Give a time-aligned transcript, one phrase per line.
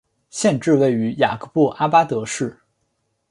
[0.31, 2.59] 县治位于雅各布阿巴德市。